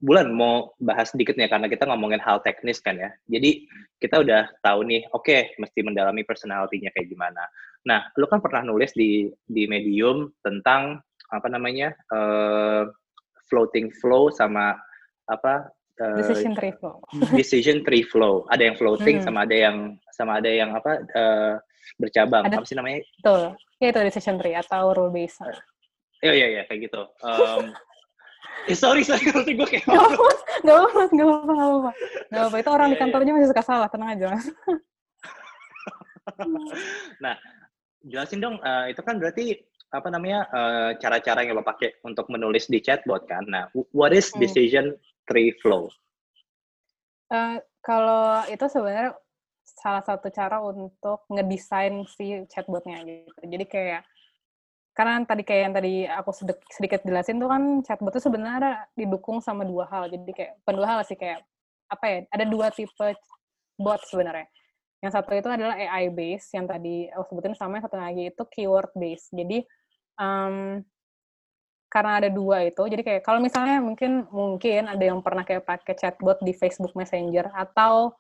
[0.05, 3.09] Bulan mau bahas sedikit nih karena kita ngomongin hal teknis kan ya.
[3.25, 3.65] Jadi
[3.97, 7.41] kita udah tahu nih, oke, okay, mesti mendalami personality-nya kayak gimana.
[7.89, 11.01] Nah, lu kan pernah nulis di di Medium tentang
[11.33, 12.85] apa namanya uh,
[13.49, 14.77] floating flow sama
[15.29, 17.01] apa uh, decision tree flow.
[17.41, 18.45] decision tree flow.
[18.53, 19.25] Ada yang floating hmm.
[19.25, 19.77] sama ada yang
[20.13, 21.55] sama ada yang apa uh,
[21.97, 22.45] bercabang.
[22.49, 23.01] Ada, apa sih namanya?
[23.21, 23.43] Betul.
[23.81, 25.41] Ya itu decision tree atau rule based.
[26.25, 27.03] Iya iya iya kayak gitu.
[27.21, 27.73] Um,
[28.65, 29.85] Eh, sorry, sorry, nanti gue kayak...
[29.85, 30.33] Gak apa-apa,
[30.65, 31.91] gak apa-apa, gak apa-apa,
[32.33, 32.57] gak apa-apa.
[32.61, 33.03] Itu orang di iya, iya.
[33.05, 34.47] kantornya masih suka salah, tenang aja, Mas.
[37.25, 37.35] nah,
[38.05, 39.61] jelasin dong, uh, itu kan berarti
[39.95, 43.47] apa namanya uh, cara-cara yang lo pakai untuk menulis di chatbot kan?
[43.47, 44.43] Nah, what is hmm.
[44.43, 44.97] decision
[45.31, 45.87] tree flow?
[47.31, 49.15] Uh, kalau itu sebenarnya
[49.63, 53.41] salah satu cara untuk ngedesain si chatbotnya gitu.
[53.45, 54.03] Jadi kayak
[54.95, 56.31] karena tadi kayak yang tadi aku
[56.71, 60.07] sedikit, jelasin tuh kan chatbot itu sebenarnya didukung sama dua hal.
[60.07, 61.43] Jadi kayak bukan dua hal sih kayak
[61.91, 62.19] apa ya?
[62.31, 63.09] Ada dua tipe
[63.75, 64.47] bot sebenarnya.
[65.03, 68.43] Yang satu itu adalah AI based yang tadi aku sebutin sama yang satu lagi itu
[68.55, 69.35] keyword based.
[69.35, 69.67] Jadi
[70.15, 70.79] um,
[71.91, 75.95] karena ada dua itu, jadi kayak kalau misalnya mungkin mungkin ada yang pernah kayak pakai
[75.95, 78.15] chatbot di Facebook Messenger atau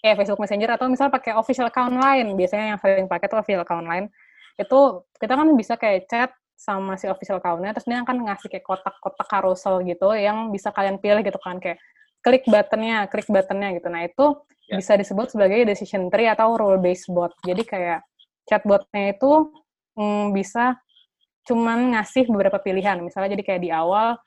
[0.00, 3.64] kayak Facebook Messenger atau misalnya pakai official account lain, biasanya yang sering pakai itu official
[3.64, 4.08] account lain
[4.56, 4.80] itu
[5.20, 9.28] kita kan bisa kayak chat sama si official account-nya, terus dia akan ngasih kayak kotak-kotak
[9.28, 11.76] carousel gitu yang bisa kalian pilih gitu kan, kayak
[12.24, 13.86] klik buttonnya, klik buttonnya gitu.
[13.92, 14.24] Nah itu
[14.72, 14.80] yeah.
[14.80, 17.30] bisa disebut sebagai decision tree atau role based bot.
[17.44, 18.00] Jadi kayak
[18.48, 19.52] chatbotnya itu
[19.94, 20.80] mm, bisa
[21.46, 22.98] cuman ngasih beberapa pilihan.
[23.04, 24.18] Misalnya jadi kayak di awal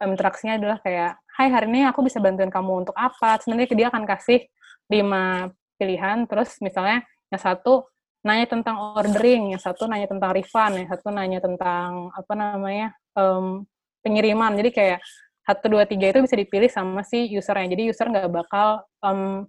[0.00, 3.36] interaksinya adalah kayak, Hai hari ini aku bisa bantuin kamu untuk apa?
[3.44, 4.48] Sebenarnya dia akan kasih
[4.88, 7.84] lima pilihan, terus misalnya yang satu
[8.26, 13.62] nanya tentang ordering, yang satu nanya tentang refund, yang satu nanya tentang apa namanya um,
[14.02, 14.58] pengiriman.
[14.58, 14.98] Jadi kayak
[15.46, 17.70] satu dua tiga itu bisa dipilih sama si usernya.
[17.70, 19.46] Jadi user nggak bakal um,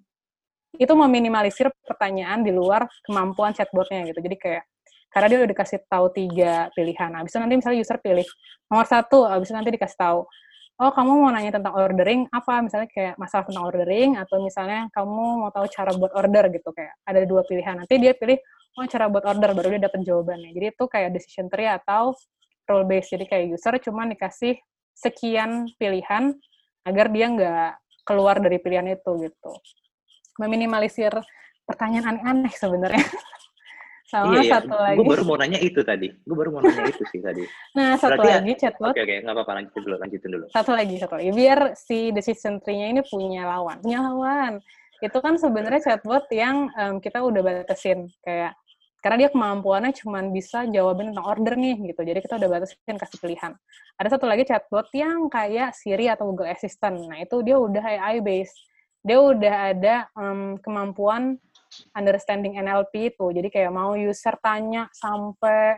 [0.77, 4.21] itu meminimalisir pertanyaan di luar kemampuan chatbotnya gitu.
[4.21, 4.63] Jadi kayak
[5.09, 7.09] karena dia udah dikasih tahu tiga pilihan.
[7.17, 8.27] Habis itu nanti misalnya user pilih
[8.69, 10.19] nomor satu, habis itu nanti dikasih tahu
[10.77, 12.61] oh kamu mau nanya tentang ordering apa?
[12.61, 16.93] Misalnya kayak masalah tentang ordering atau misalnya kamu mau tahu cara buat order gitu kayak
[17.01, 17.81] ada dua pilihan.
[17.81, 18.37] Nanti dia pilih
[18.77, 20.53] oh cara buat order baru dia dapat jawabannya.
[20.53, 22.13] Jadi itu kayak decision tree atau
[22.67, 24.59] role based jadi kayak user cuma dikasih
[24.93, 26.35] sekian pilihan
[26.85, 27.71] agar dia nggak
[28.05, 29.51] keluar dari pilihan itu gitu.
[30.37, 31.11] Meminimalisir
[31.65, 33.03] pertanyaan aneh-aneh sebenarnya
[34.07, 34.83] sama iya, satu iya.
[34.87, 37.43] lagi gue baru mau nanya itu tadi gue baru mau nanya itu sih tadi
[37.75, 40.71] nah satu Berarti lagi ya, chatbot oke oke nggak apa-apa lanjutin dulu lanjutin dulu satu
[40.71, 44.63] lagi satu lagi biar si decision tree-nya ini punya lawan punya lawan
[45.03, 48.55] itu kan sebenarnya chatbot yang um, kita udah batasin kayak
[48.97, 52.01] karena dia kemampuannya cuma bisa jawabin tentang order nih gitu.
[52.01, 53.53] Jadi kita udah batasin kasih pilihan.
[53.95, 57.05] Ada satu lagi chatbot yang kayak Siri atau Google Assistant.
[57.05, 58.57] Nah itu dia udah AI based.
[59.05, 61.37] Dia udah ada um, kemampuan
[61.95, 63.25] understanding NLP itu.
[63.31, 65.77] Jadi kayak mau user tanya sampai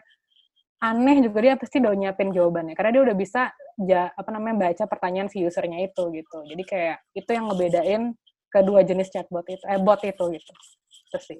[0.80, 2.73] aneh juga dia pasti udah nyiapin jawabannya.
[2.73, 3.52] Karena dia udah bisa
[3.84, 6.38] ja, apa namanya baca pertanyaan si usernya itu gitu.
[6.47, 8.04] Jadi kayak itu yang ngebedain
[8.49, 10.52] kedua jenis chatbot itu, eh bot itu gitu.
[11.13, 11.39] Terus sih.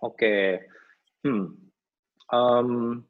[0.00, 0.64] Oke.
[1.22, 1.54] Hmm.
[2.32, 3.02] Um,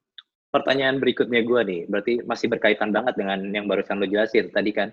[0.53, 4.91] pertanyaan berikutnya gue nih, berarti masih berkaitan banget dengan yang barusan lo jelasin tadi kan.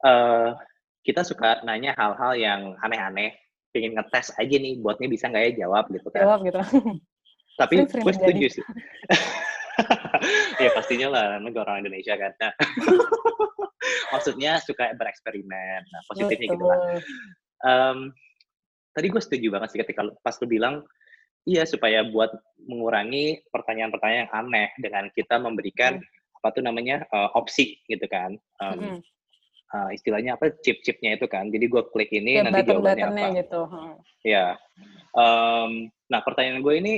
[0.00, 0.54] Uh,
[1.02, 3.36] kita suka nanya hal-hal yang aneh-aneh,
[3.74, 6.22] pengen ngetes aja nih, buatnya bisa nggak ya jawab gitu kan.
[6.24, 6.58] Jawab gitu.
[7.58, 8.64] Tapi gue setuju sih.
[10.62, 12.32] ya pastinya lah, negara orang Indonesia kan.
[12.38, 12.52] Nah,
[14.14, 16.78] maksudnya suka bereksperimen, nah, positifnya gitu lah.
[17.62, 17.98] Um,
[18.94, 20.86] tadi gue setuju banget sih ketika pas lo bilang
[21.48, 22.28] Iya, supaya buat
[22.68, 26.36] mengurangi pertanyaan-pertanyaan yang aneh dengan kita memberikan hmm.
[26.44, 28.36] apa tuh namanya uh, opsi gitu kan.
[28.60, 28.98] Um, hmm.
[29.74, 31.48] Uh, istilahnya apa chip-chipnya itu kan.
[31.48, 33.36] Jadi gue klik ini ya, nanti jawabannya apa.
[33.42, 33.60] Gitu.
[33.64, 33.94] Hmm.
[34.24, 34.46] Ya.
[35.12, 36.94] Um, nah pertanyaan gue ini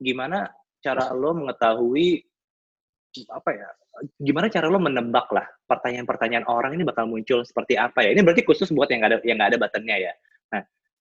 [0.00, 0.50] gimana
[0.84, 2.20] cara lo mengetahui
[3.30, 3.68] apa ya
[4.18, 8.10] gimana cara lo menebak lah pertanyaan-pertanyaan orang ini bakal muncul seperti apa ya?
[8.10, 10.12] Ini berarti khusus buat yang nggak ada yang nggak ada buttonnya ya.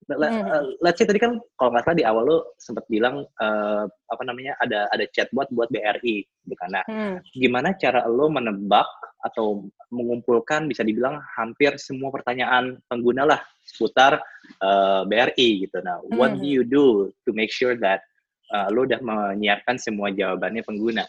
[0.09, 0.79] Nah, hmm.
[0.83, 4.57] let's say tadi kan kalau nggak salah di awal lo sempat bilang uh, apa namanya
[4.59, 6.83] ada ada chatbot buat BRI di sana.
[6.87, 7.23] Hmm.
[7.31, 8.87] Gimana cara lo menebak
[9.23, 14.19] atau mengumpulkan bisa dibilang hampir semua pertanyaan pengguna lah seputar
[14.59, 15.79] uh, BRI gitu.
[15.79, 16.19] Nah, hmm.
[16.19, 18.03] what do you do to make sure that
[18.51, 21.07] uh, lo udah menyiapkan semua jawabannya pengguna?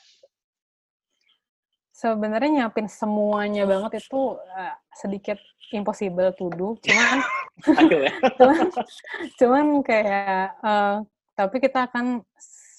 [1.94, 5.38] Sebenarnya nyiapin semuanya banget itu uh, sedikit
[5.70, 7.22] impossible to do, cuman
[8.06, 8.12] ya?
[8.38, 8.58] cuman,
[9.38, 11.06] cuman kayak uh,
[11.38, 12.26] tapi kita akan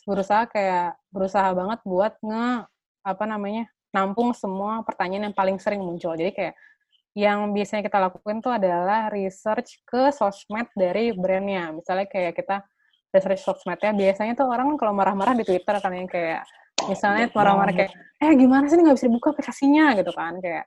[0.04, 2.68] berusaha kayak berusaha banget buat nge
[3.08, 6.12] apa namanya nampung semua pertanyaan yang paling sering muncul.
[6.12, 6.56] Jadi kayak
[7.16, 11.72] yang biasanya kita lakukan tuh adalah research ke sosmed dari brandnya.
[11.72, 12.68] Misalnya kayak kita
[13.16, 16.44] research sosmednya, biasanya tuh orang kalau marah-marah di Twitter kan yang kayak
[16.92, 18.76] misalnya marah-marah kayak eh gimana sih?
[18.78, 20.66] Ini nggak bisa dibuka aplikasinya gitu kan kayak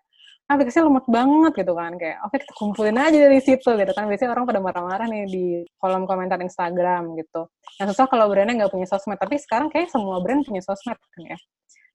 [0.48, 4.04] ah, aplikasinya lemot banget gitu kan kayak oke kita kumpulin aja dari situ gitu kan.
[4.06, 5.44] Biasanya orang pada marah-marah nih di
[5.80, 7.48] kolom komentar Instagram gitu.
[7.80, 11.20] Yang susah kalau brandnya nggak punya sosmed tapi sekarang kayak semua brand punya sosmed kan
[11.22, 11.38] ya.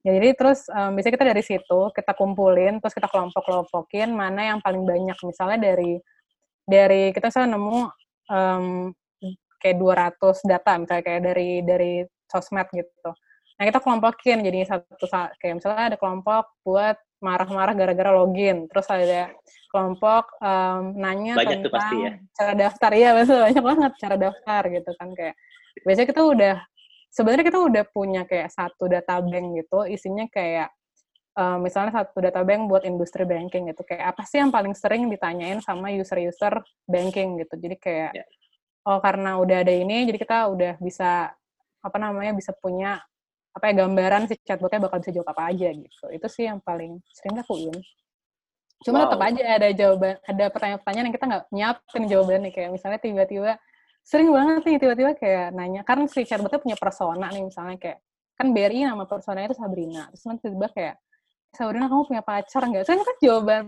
[0.04, 4.60] Ya jadi terus um, biasanya kita dari situ kita kumpulin terus kita kelompok-kelompokin mana yang
[4.60, 5.16] paling banyak.
[5.24, 6.00] Misalnya dari
[6.68, 7.80] dari kita misalnya nemu
[8.32, 8.66] um,
[9.64, 11.94] kayak 200 data misalnya kayak dari dari
[12.28, 13.10] sosmed gitu
[13.54, 15.06] Nah, kita kelompokin jadi satu
[15.38, 19.32] kayak misalnya ada kelompok buat marah-marah gara-gara login, terus ada
[19.72, 22.12] kelompok um, nanya banyak tentang pasti ya.
[22.36, 25.36] cara daftar ya, betul banyak banget cara daftar gitu kan kayak
[25.88, 26.56] biasanya kita udah
[27.14, 30.74] sebenarnya kita udah punya kayak satu data bank gitu, isinya kayak
[31.38, 35.08] um, misalnya satu data bank buat industri banking gitu kayak apa sih yang paling sering
[35.08, 37.56] ditanyain sama user-user banking gitu.
[37.56, 38.28] Jadi kayak yeah.
[38.84, 41.32] oh karena udah ada ini jadi kita udah bisa
[41.84, 43.00] apa namanya bisa punya
[43.54, 46.06] apa ya gambaran si chatbotnya bakal bisa jawab apa aja gitu.
[46.10, 47.78] Itu sih yang paling sering lakuin.
[48.84, 49.04] Cuma wow.
[49.08, 53.52] tetap aja ada jawaban, ada pertanyaan-pertanyaan yang kita nggak nyiapin jawabannya kayak misalnya tiba-tiba
[54.04, 58.04] sering banget nih tiba-tiba kayak nanya karena si chatbotnya punya persona nih misalnya kayak
[58.36, 60.96] kan BRI nama personanya itu Sabrina terus nanti tiba-tiba kayak
[61.54, 62.84] Sabrina kamu punya pacar nggak?
[62.84, 63.64] Saya kan jawaban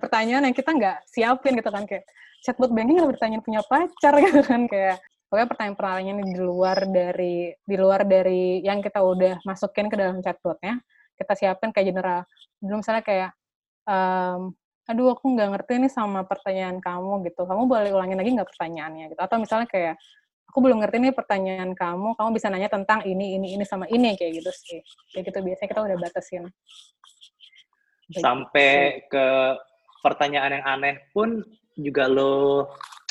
[0.00, 2.04] pertanyaan yang kita nggak siapin gitu kan kayak
[2.40, 4.96] chatbot banking nggak bertanya punya pacar gitu kan kayak
[5.30, 10.82] pokoknya pertanyaan-pertanyaan di luar dari di luar dari yang kita udah masukin ke dalam chatbotnya
[11.14, 12.20] kita siapin kayak general.
[12.58, 13.30] Dulu misalnya kayak
[13.84, 14.56] um,
[14.90, 17.44] aduh aku nggak ngerti ini sama pertanyaan kamu gitu.
[17.44, 19.12] Kamu boleh ulangin lagi nggak pertanyaannya?
[19.14, 19.20] Gitu.
[19.20, 19.94] Atau misalnya kayak
[20.50, 24.18] aku belum ngerti nih pertanyaan kamu kamu bisa nanya tentang ini ini ini sama ini
[24.18, 24.80] kayak gitu sih.
[25.14, 26.44] Kayak gitu biasanya kita udah batasin.
[28.10, 29.26] Sampai ke
[30.02, 31.44] pertanyaan yang aneh pun
[31.78, 32.66] juga lo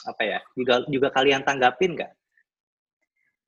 [0.07, 2.11] apa ya juga juga kalian tanggapin nggak?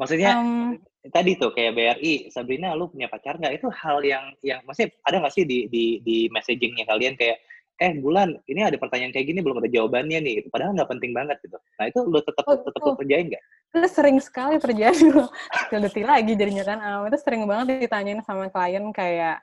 [0.01, 0.75] Maksudnya um,
[1.13, 3.61] tadi tuh kayak BRI, Sabrina, lu punya pacar nggak?
[3.61, 7.37] Itu hal yang yang maksudnya ada nggak sih di di di messagingnya kalian kayak
[7.81, 10.47] eh bulan ini ada pertanyaan kayak gini belum ada jawabannya nih gitu.
[10.53, 12.93] padahal nggak penting banget gitu nah itu lu tetap oh, tetap oh.
[12.93, 15.29] kerjain nggak itu sering sekali terjadi loh
[15.73, 19.41] detil lagi jadinya kan um, itu sering banget ditanyain sama klien kayak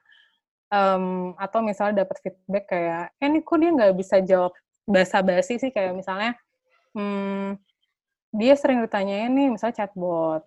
[0.71, 4.55] um, atau misalnya dapat feedback kayak eh ini kok dia nggak bisa jawab
[4.87, 6.38] basa-basi sih kayak misalnya
[6.94, 7.59] hmm,
[8.33, 10.44] dia sering ditanyain nih misalnya chatbot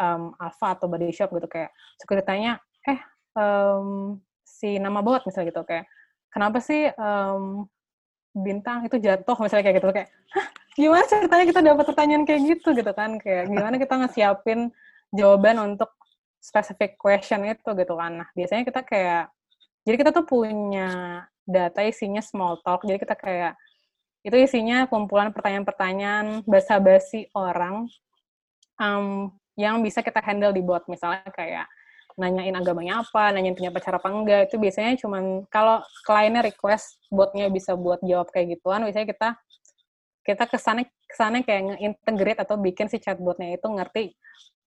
[0.00, 3.00] um, Alpha atau Body Shop gitu kayak suka ditanya eh
[3.36, 5.86] um, si nama bot misalnya gitu kayak
[6.32, 7.68] kenapa sih um,
[8.32, 9.36] bintang itu jatuh?
[9.42, 10.46] misalnya kayak gitu kayak Hah,
[10.78, 12.68] gimana ceritanya kita dapat pertanyaan kayak gitu?
[12.72, 14.70] gitu kan kayak gimana kita ngesiapin
[15.10, 15.90] jawaban untuk
[16.40, 17.70] specific question itu?
[17.76, 18.24] gitu kan.
[18.24, 19.24] Nah biasanya kita kayak
[19.84, 20.88] jadi kita tuh punya
[21.42, 23.52] data isinya small talk jadi kita kayak
[24.20, 27.88] itu isinya kumpulan pertanyaan-pertanyaan basa-basi orang
[28.76, 30.84] um, yang bisa kita handle di bot.
[30.88, 31.66] Misalnya kayak
[32.20, 34.52] nanyain agamanya apa, nanyain punya pacar apa enggak.
[34.52, 39.28] Itu biasanya cuman kalau kliennya request botnya bisa buat jawab kayak gituan, biasanya kita
[40.20, 44.14] kita ke sana ke sana kayak nge-integrate atau bikin si chatbotnya itu ngerti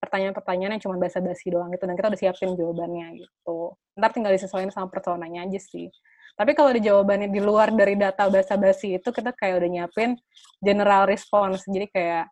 [0.04, 3.72] pertanyaan-pertanyaan yang cuma basa-basi doang gitu dan kita udah siapin jawabannya gitu.
[3.96, 5.88] Ntar tinggal disesuaikan sama personanya aja sih.
[6.34, 10.18] Tapi kalau di jawabannya di luar dari data basa-basi itu kita kayak udah nyiapin
[10.60, 11.64] general response.
[11.70, 12.26] Jadi kayak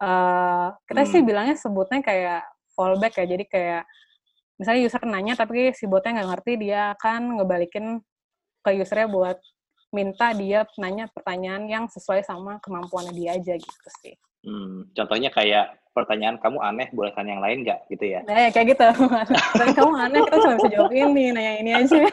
[0.00, 1.10] uh, kita hmm.
[1.10, 3.26] sih bilangnya sebutnya kayak fallback ya.
[3.28, 3.82] Jadi kayak
[4.56, 8.00] misalnya user nanya tapi si botnya nggak ngerti, dia akan ngebalikin
[8.62, 9.36] ke usernya buat
[9.92, 14.16] minta dia nanya pertanyaan yang sesuai sama kemampuannya dia aja gitu sih.
[14.42, 18.20] Hmm, contohnya kayak pertanyaan kamu aneh, boleh tanya yang lain nggak gitu ya?
[18.24, 18.86] Nah, ya, kayak gitu.
[19.52, 22.00] Pertanyaan kamu aneh, kita cuma bisa jawab ini, nanya ini aja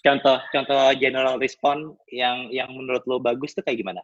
[0.00, 4.00] contoh contoh general response yang yang menurut lo bagus tuh kayak gimana?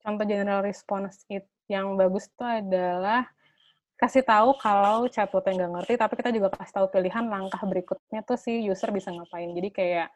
[0.00, 3.28] Contoh general response it yang bagus tuh adalah
[3.98, 8.22] kasih tahu kalau chatbot yang nggak ngerti, tapi kita juga kasih tahu pilihan langkah berikutnya
[8.24, 9.50] tuh si user bisa ngapain.
[9.52, 10.08] Jadi kayak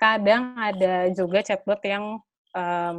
[0.00, 2.16] kadang ada juga chatbot yang
[2.56, 2.96] um,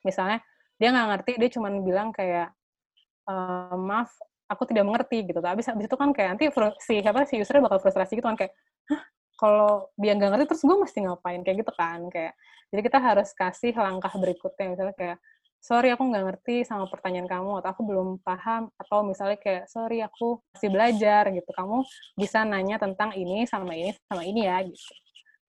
[0.00, 0.40] misalnya
[0.80, 2.54] dia nggak ngerti, dia cuma bilang kayak
[3.28, 4.08] ehm, maaf,
[4.46, 5.42] aku tidak mengerti gitu.
[5.42, 6.44] Tapi habis itu kan kayak nanti
[6.80, 8.54] si siapa si user bakal frustrasi gitu kan kayak,
[9.38, 11.40] kalau dia nggak ngerti terus gue mesti ngapain?
[11.42, 12.32] Kayak gitu kan kayak
[12.70, 14.66] jadi kita harus kasih langkah berikutnya.
[14.72, 15.18] Misalnya kayak
[15.58, 19.98] sorry aku nggak ngerti sama pertanyaan kamu atau aku belum paham atau misalnya kayak sorry
[20.06, 21.50] aku masih belajar gitu.
[21.50, 21.82] Kamu
[22.14, 24.90] bisa nanya tentang ini sama ini sama ini ya gitu.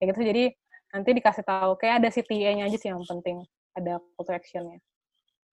[0.01, 0.21] Kayak gitu.
[0.25, 0.43] Jadi
[0.89, 3.45] nanti dikasih tahu kayak ada CTA-nya aja sih yang penting
[3.77, 4.79] ada call to action-nya.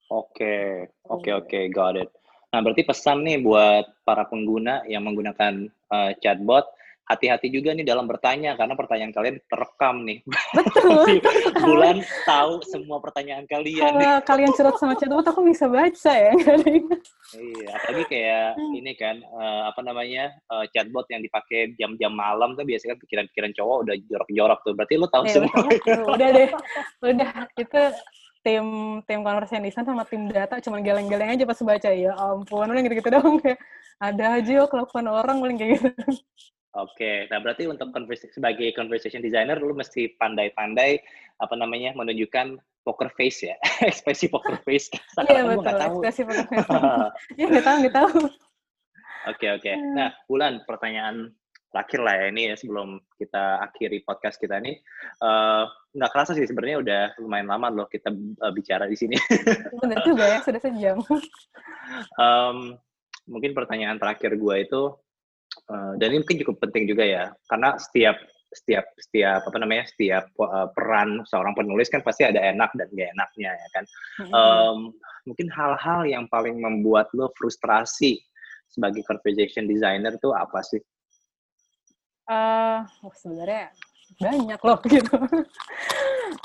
[0.06, 2.10] Oke, oke, oke, got it.
[2.54, 6.64] Nah, berarti pesan nih buat para pengguna yang menggunakan uh, chatbot,
[7.06, 10.18] hati-hati juga nih dalam bertanya karena pertanyaan kalian terekam nih.
[10.26, 11.22] Betul.
[11.66, 13.78] Bulan tahu semua pertanyaan kalian.
[13.78, 16.34] Kalau kalian curhat sama chatbot aku bisa baca ya.
[17.38, 18.78] iya, apalagi kayak hmm.
[18.82, 23.52] ini kan uh, apa namanya uh, chatbot yang dipakai jam-jam malam tuh biasanya kan pikiran-pikiran
[23.54, 24.72] cowok udah jorok-jorok tuh.
[24.74, 25.58] Berarti lu tahu ya, semua.
[26.18, 26.50] udah deh.
[27.06, 27.82] Udah itu
[28.42, 28.66] tim
[29.06, 33.10] tim conversation design sama tim data cuma geleng-geleng aja pas baca ya ampun udah gitu-gitu
[33.10, 33.58] dong kayak
[33.98, 35.90] ada aja yuk kelakuan orang paling kayak gitu
[36.76, 41.00] Oke, nah berarti untuk conversation, sebagai conversation designer, lu mesti pandai-pandai
[41.40, 43.56] apa namanya menunjukkan poker face ya,
[43.88, 44.92] ekspresi poker face.
[45.24, 45.96] Iya betul, tahu.
[46.04, 46.68] ekspresi poker face.
[47.40, 48.18] Iya nggak tahu, nggak tahu.
[49.32, 49.72] Oke oke.
[49.72, 49.92] Hmm.
[49.96, 51.32] Nah, Bulan, pertanyaan
[51.72, 54.76] terakhir lah ya ini ya sebelum kita akhiri podcast kita nih.
[55.24, 55.64] Uh,
[55.96, 58.12] nggak kerasa sih sebenarnya udah lumayan lama loh kita
[58.44, 59.16] uh, bicara di sini.
[59.80, 61.00] Benar juga ya, sudah sejam.
[62.20, 62.76] um,
[63.26, 64.82] mungkin pertanyaan terakhir gue itu
[65.66, 68.14] Eh, dan ini mungkin cukup penting juga ya karena setiap
[68.54, 73.10] setiap setiap apa namanya setiap uh, peran seorang penulis kan pasti ada enak dan gak
[73.10, 73.84] enaknya ya kan
[74.22, 74.32] mm-hmm.
[74.32, 74.78] um,
[75.26, 78.22] mungkin hal-hal yang paling membuat lo frustrasi
[78.70, 80.78] sebagai conversation designer tuh apa sih?
[82.30, 83.74] Uh, oh, sebenarnya
[84.22, 85.18] banyak loh gitu.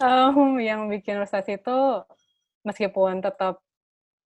[0.01, 1.79] um, yang bikin frustasi itu
[2.65, 3.62] meskipun tetap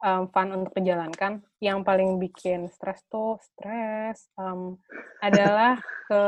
[0.06, 1.41] um, fun untuk dijalankan.
[1.58, 4.78] Yang paling bikin stres tuh stres um,
[5.20, 6.24] adalah ke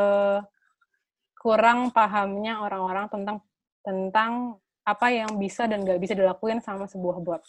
[1.38, 3.38] kurang pahamnya orang-orang tentang
[3.86, 4.32] tentang
[4.84, 7.44] apa yang bisa dan gak bisa dilakuin sama sebuah bot.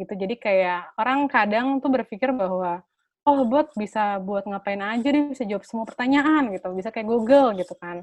[0.00, 0.16] Gitu.
[0.16, 2.80] Jadi kayak orang kadang tuh berpikir bahwa
[3.28, 7.52] oh bot bisa buat ngapain aja dia bisa jawab semua pertanyaan gitu, bisa kayak Google
[7.60, 8.00] gitu kan.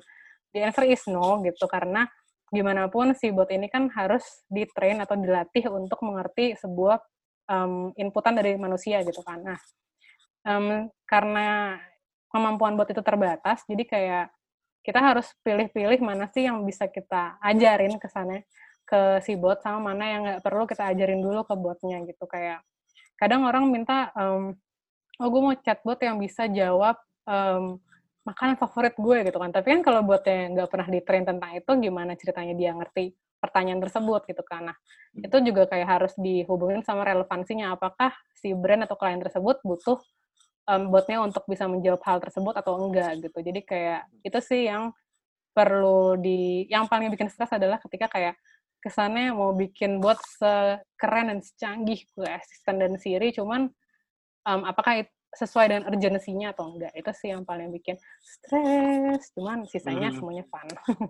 [0.54, 2.06] The answer is no gitu karena
[2.48, 7.02] gimana pun si bot ini kan harus di-train atau dilatih untuk mengerti sebuah
[7.48, 9.42] um, inputan dari manusia gitu kan.
[9.42, 9.60] Nah,
[10.46, 11.80] um, karena
[12.32, 14.26] kemampuan bot itu terbatas, jadi kayak
[14.84, 18.40] kita harus pilih-pilih mana sih yang bisa kita ajarin ke sana
[18.88, 22.24] ke si bot sama mana yang nggak perlu kita ajarin dulu ke botnya gitu.
[22.24, 22.64] Kayak
[23.20, 24.56] kadang orang minta um,
[25.20, 26.96] oh gue mau chatbot yang bisa jawab
[27.28, 27.84] um,
[28.24, 29.52] makanan favorit gue gitu kan.
[29.52, 33.82] Tapi kan kalau botnya nggak pernah di train tentang itu gimana ceritanya dia ngerti pertanyaan
[33.82, 34.74] tersebut gitu kan.
[34.74, 35.28] Nah, hmm.
[35.28, 39.98] itu juga kayak harus dihubungin sama relevansinya apakah si brand atau klien tersebut butuh
[40.70, 43.40] um, botnya untuk bisa menjawab hal tersebut atau enggak gitu.
[43.42, 44.92] Jadi kayak itu sih yang
[45.58, 48.38] perlu di yang paling bikin stres adalah ketika kayak
[48.78, 53.66] kesannya mau bikin bot sekeren dan secanggih gue asisten dan Siri cuman
[54.46, 59.68] um, apakah itu sesuai dengan urgensinya atau enggak itu sih yang paling bikin stres cuman
[59.68, 60.18] sisanya hmm.
[60.22, 60.68] semuanya fun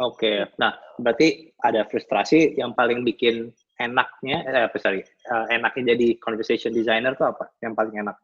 [0.00, 0.36] Oke, okay.
[0.56, 6.72] nah berarti ada frustrasi yang paling bikin enaknya, eh, apa sorry, uh, enaknya jadi conversation
[6.72, 7.52] designer tuh apa?
[7.60, 8.16] Yang paling enak?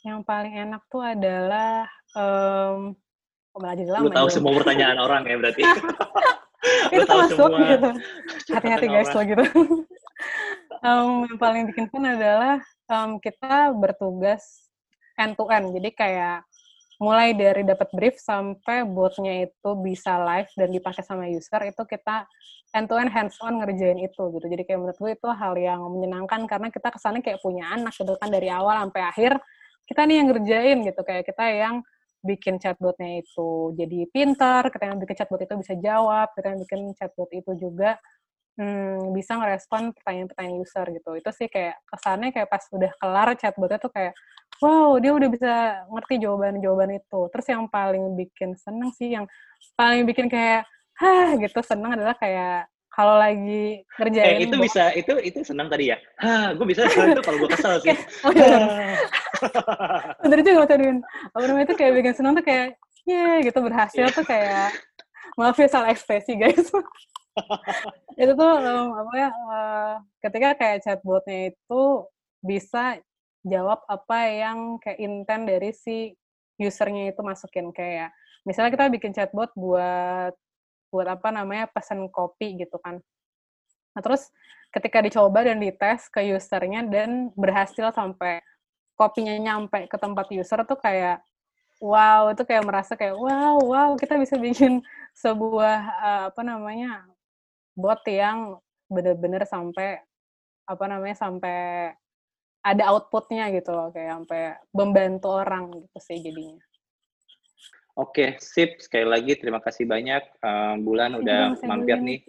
[0.00, 1.84] Yang paling enak tuh adalah,
[2.16, 2.96] um,
[3.52, 4.04] oh, malah jadi lama.
[4.08, 5.62] Lu tahu semua pertanyaan orang ya berarti?
[6.96, 7.90] Itu masuk gitu.
[8.52, 9.44] Hati-hati guys lo gitu.
[10.86, 14.68] um, yang paling bikin fun adalah um, kita bertugas
[15.16, 15.72] end to end.
[15.76, 16.44] Jadi kayak
[17.00, 22.28] mulai dari dapat brief sampai botnya itu bisa live dan dipakai sama user itu kita
[22.76, 25.80] end to end hands on ngerjain itu gitu jadi kayak menurut gue itu hal yang
[25.80, 29.32] menyenangkan karena kita kesannya kayak punya anak gitu kan dari awal sampai akhir
[29.88, 31.74] kita nih yang ngerjain gitu kayak kita yang
[32.20, 36.80] bikin chatbotnya itu jadi pintar kita yang bikin chatbot itu bisa jawab kita yang bikin
[37.00, 37.96] chatbot itu juga
[38.60, 41.10] hmm, bisa ngerespon pertanyaan-pertanyaan user gitu.
[41.16, 44.12] Itu sih kayak kesannya kayak pas udah kelar chatbotnya tuh kayak,
[44.60, 45.52] wow dia udah bisa
[45.88, 47.20] ngerti jawaban-jawaban itu.
[47.32, 49.24] Terus yang paling bikin seneng sih, yang
[49.74, 50.68] paling bikin kayak,
[51.00, 55.94] hah gitu seneng adalah kayak kalau lagi kerjain eh, itu bisa itu itu senang tadi
[55.94, 55.98] ya?
[56.20, 57.96] Hah gue bisa itu kalau gue kesel sih.
[58.26, 58.58] Oh, iya.
[60.26, 61.00] bener juga tadi
[61.32, 62.76] apa namanya itu kayak bikin senang tuh kayak
[63.08, 64.74] yeah gitu berhasil tuh kayak
[65.38, 66.68] maaf ya salah ekspresi guys.
[68.20, 71.82] Itu tuh um, apa ya uh, ketika kayak chatbotnya itu
[72.44, 73.00] bisa
[73.46, 76.12] jawab apa yang kayak intent dari si
[76.60, 78.12] usernya itu masukin kayak
[78.44, 80.36] misalnya kita bikin chatbot buat
[80.92, 83.00] buat apa namanya pesan kopi gitu kan.
[83.96, 84.28] Nah terus
[84.74, 88.42] ketika dicoba dan dites ke usernya dan berhasil sampai
[88.94, 91.24] kopinya nyampe ke tempat user tuh kayak
[91.80, 94.84] wow itu kayak merasa kayak wow wow kita bisa bikin
[95.22, 97.08] sebuah uh, apa namanya
[97.74, 98.60] bot yang
[98.92, 100.02] bener-bener sampai
[100.68, 101.90] apa namanya sampai
[102.60, 104.42] ada outputnya gitu loh kayak sampai
[104.76, 106.60] membantu orang gitu sih jadinya.
[107.98, 108.80] Oke, sip.
[108.80, 112.20] Sekali lagi terima kasih banyak um, Bulan udah ya, mampir nih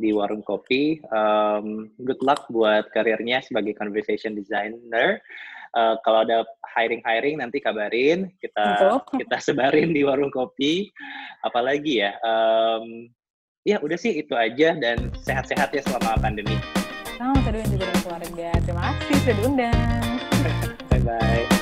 [0.00, 0.98] di warung kopi.
[1.12, 5.20] Um, good luck buat karirnya sebagai conversation designer.
[5.76, 6.42] Uh, kalau ada
[6.72, 8.96] hiring-hiring nanti kabarin, kita Betul.
[9.26, 10.88] kita sebarin di warung kopi.
[11.44, 13.06] Apalagi ya, um,
[13.62, 16.56] ya udah sih itu aja dan sehat-sehat ya selama pandemi.
[17.16, 17.95] Sama, oh, juga
[18.36, 20.20] Terima kasih sudah diundang.
[20.92, 21.55] Bye-bye.